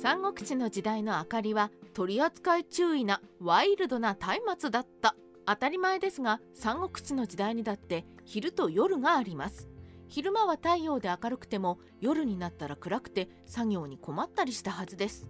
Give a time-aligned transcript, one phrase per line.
[0.00, 5.16] 三国志の時代の明かりは取り扱い注意なワイルドな松明だった。
[5.44, 9.68] 当たり前ですが三国志の時代にだって昼と夜があります。
[10.06, 15.26] 昼間は太陽で明るくても夜になったら暗くて作業に困ったりしたはずです。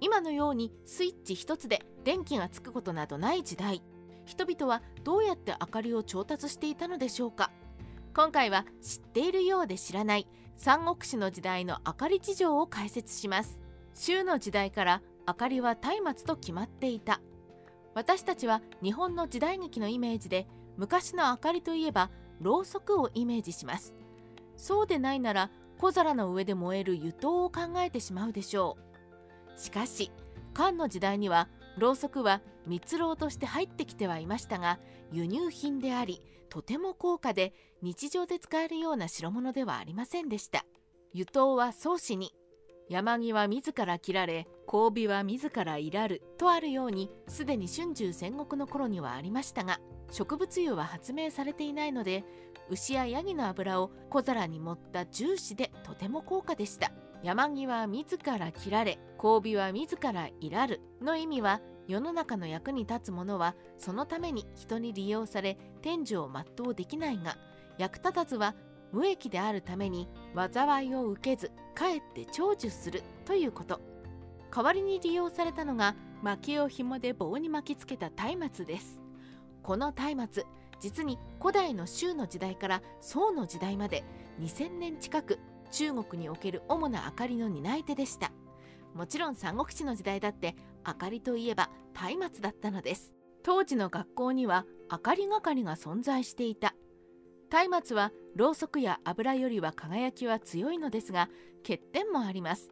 [0.00, 3.82] 今のようにスイッチ一つで電気がつくことなどない時代。
[4.24, 7.50] 人々はどうやって明かりを調達していたのでしょうか。
[8.16, 13.57] 今回は知っているようで知らない三国志の時代の明かり事情を解説します。
[13.98, 17.20] 州の時代から明かりは松明と決まっていた。
[17.94, 22.08] 私たちは日本の時代劇のイメージで昔の明かりといえば
[22.40, 23.92] ろうそくをイメージします。
[24.56, 28.76] そうでないなら小皿の上で燃える油灯を考えてしまうでしょ
[29.56, 29.60] う。
[29.60, 30.12] しかし
[30.54, 34.78] 漢の時代にはろうそくは蜜蝋として入ってきてはいましたが
[35.10, 40.64] 輸入品でありとても高価で日常で使えるような代物ではありませんでした。
[41.14, 42.32] 油灯は宗師に
[42.88, 49.78] 山木は自ら切られ交尾は自らいらるとあるようにすでに春秋戦国の頃にはありましたが
[50.10, 52.24] 植物油は発明されていないので
[52.70, 56.92] 牛やヤギの油を小皿に盛った重視でとても高価でした。
[57.22, 67.36] 山木は自ら切られ交尾は自らいらるの意味は世の中の役に立つものはそのために人に利用され天寿を全うできないが
[67.76, 68.54] 役立たずは
[68.92, 73.80] 無益であるために災いを受けずかえって長寿するということ。
[74.54, 79.00] 代わりに利用されたのが薪を紐で棒に巻きつけた松明です。
[79.62, 84.04] この松明実に古代の周の時代から宋の時代まで
[84.40, 85.38] 2000年近く
[85.70, 88.32] 中国における主な明かりの担い手でした。
[88.94, 93.12] もちろん三国志の時代だって明かりといえば松明だったのです。
[93.42, 96.74] 当時の学校には明かり係が存在していた。
[97.50, 101.28] 松明はろうそくや油よりは輝きは強いのですが
[101.62, 102.70] 欠点もあります。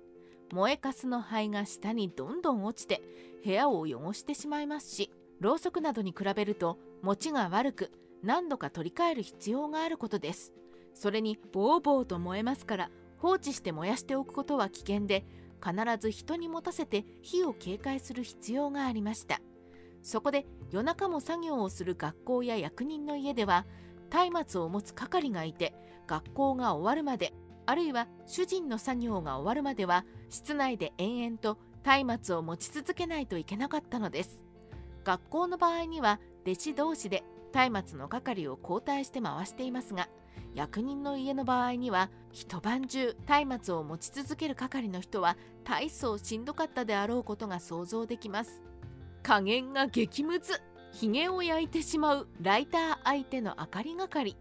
[0.53, 3.03] 燃えかすの灰が下にどんどん落ちて
[3.45, 5.11] 部屋を汚してしまいますし
[5.41, 7.91] ろうそくなどに比べると持ちが悪く
[8.23, 10.53] 何度か取り替える必要があることです。
[10.95, 15.25] それにボーボーと燃えますから放置して燃やしておくことは危険で
[15.63, 19.41] 必ず人に持たせて火を警戒する必要がありました。
[20.03, 23.67] そこで夜中も作業をする学校や役人の家では
[24.11, 25.75] 松明を持つ係がいて
[26.07, 27.33] 学校が終わるまで
[27.67, 31.59] あるいは主人の作業が終わるまでは室内で延々と
[32.05, 34.43] 松明を持ち続けないといけなかったのです。
[35.05, 37.23] 学校の場合には弟子同士で
[37.71, 40.09] 松明の係を交代して回していますが
[40.55, 48.63] 役人の家の場合には一晩中松明を持ち続ける係の人は大層しんどかったであろうことが想像できます。
[49.23, 50.61] 加減が激ムズ。
[50.97, 54.35] ひげを焼いてしまうライター相手の明かりがかり。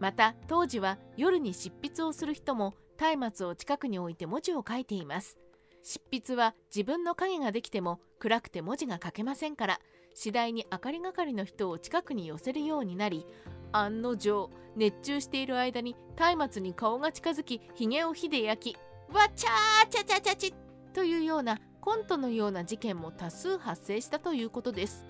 [0.00, 5.38] また当時は夜に執筆をする人も松明を近くに置いて文字を書いています。
[5.84, 9.80] 執筆は自分の影ができても暗くて文字が書けませんから
[10.12, 13.24] 次第に明かりがかりの人を近くに寄せるようになり
[13.70, 15.94] 案の定熱中している間に
[16.36, 20.52] 松明に顔が近づきひげを火で焼きわちゃーちゃちゃちゃち
[20.92, 25.04] というようなコントのような事件も多数発生したということです。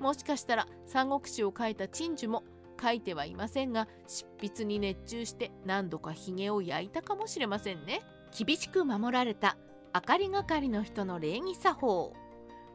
[0.00, 2.44] もしかしたら三国志を書いた陳樹も
[2.80, 8.02] 書いてはいませんが執筆に熱中して何度かひげを焼いたかもしれませんね。
[8.36, 9.56] 厳しく守られた
[9.94, 12.12] 明かり係の人の礼儀作法。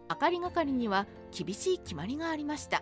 [0.10, 2.82] 明かり係には厳しい決まりがありました。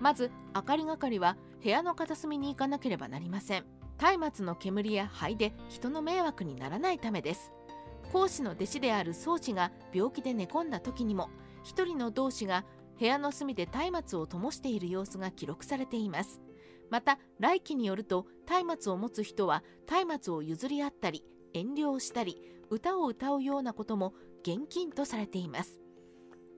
[0.00, 3.64] まず明かり係は部屋の片隅に行かなければなりません。
[4.18, 7.52] 松明の煙や灰で人の迷惑にならないためです。
[8.12, 11.30] 講師の弟子である宗師が病気で寝込んだ時にも
[11.62, 12.64] 一人の同志が
[12.98, 16.40] 部屋の隅で松明を灯している様子が記録されています。
[16.90, 18.26] また来期によると
[18.66, 19.62] 松明を持つ人は
[20.06, 25.80] 松明を譲り合ったり遠慮したり歌を歌うようなことも厳禁とされています。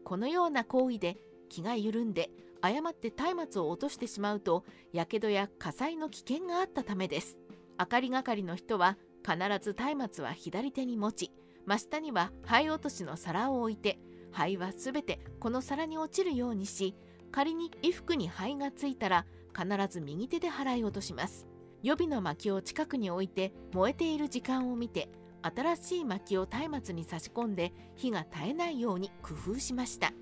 [0.05, 1.19] このような行為で
[1.49, 2.31] 気が緩んで
[2.61, 7.39] 誤って松明を落としてしまうとやけどや火災の危険があったためです。
[7.79, 11.33] 明かり係の人は必ず松明は左手に持ち
[11.67, 13.99] 真下には灰落としの皿を置いて
[14.35, 16.95] 灰はすべてこの皿に落ちるようにし
[17.31, 19.25] 仮に衣服に灰がついたら
[19.57, 21.47] 必ず右手で払い落とします。
[21.83, 25.09] 予備の薪を近くに置いて燃えている時間を見て
[25.43, 30.13] 新しい薪を松明に差し込んで火が絶えないように工夫しました。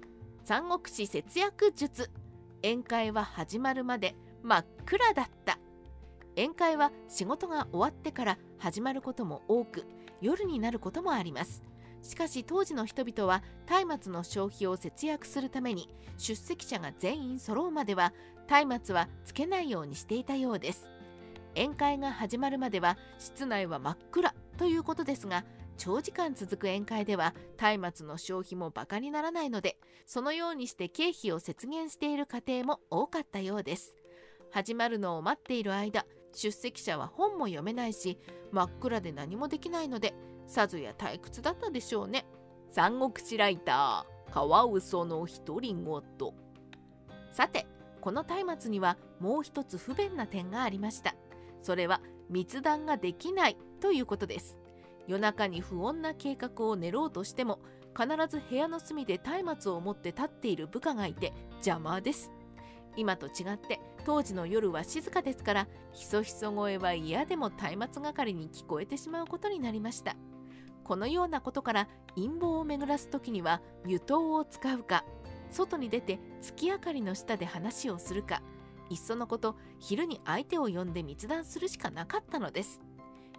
[0.44, 2.10] 三国志節約術。
[2.64, 5.58] 宴会は始まるまで真っ暗だった。
[6.36, 9.86] 宴会は仕事が終わってから始まることも多く
[10.20, 11.62] 夜になることもあります。
[12.02, 13.42] しかし当時の人々は
[13.86, 15.88] 松明の消費を節約するために
[16.18, 18.12] 出席者が全員揃うまでは
[18.66, 20.90] 松明はつけないようにしていたようです。
[21.54, 25.44] 宴会が始まるまでは室内は真っ暗ということですが
[25.76, 27.34] 長時間続く宴会では
[27.78, 33.94] 松明の消費もバカにならないのでそのようにして経費を節減している家庭も多かったようです。
[34.50, 36.04] 始まるのを待っている間
[36.34, 38.18] 出席者は本も読めないし
[38.50, 40.14] 真っ暗で何もできないので
[40.46, 42.26] さぞや退屈だったでしょうね。
[42.70, 46.02] 三国志ライターカワウソの独り言。
[47.30, 47.66] さて
[48.00, 51.14] この松明にはもう一つ不便な点がありました。
[51.62, 54.58] それは密談ができないということです。
[55.06, 57.58] 夜中に不穏な計画を練ろうとしても
[57.96, 62.30] 必ず部屋の隅で松明を持って立っている部下がいて邪魔です。
[62.96, 70.16] 今と違って当時の夜は静かですからひそひそ声は嫌でも松明係に聞こえてしまうことになりました。
[70.84, 75.04] このようなことから陰謀を巡らす時には湯刀を使うか
[75.50, 78.42] 外に出て月明かりの下で話をするか
[78.90, 82.80] いっそのこと昼に相手を呼んで密談するしかなかったのです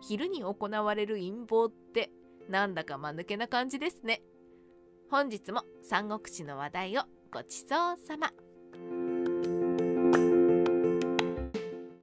[0.01, 2.11] 昼に行われる陰謀って
[2.49, 4.21] なんだか間抜けな感じですね
[5.09, 8.31] 本日も三国志の話題をごちそうさま。